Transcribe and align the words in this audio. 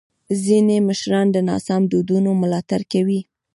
ځینې 0.43 0.77
مشران 0.87 1.25
د 1.31 1.37
ناسم 1.49 1.81
دودونو 1.93 2.29
ملاتړ 2.41 2.81
کوي. 2.93 3.21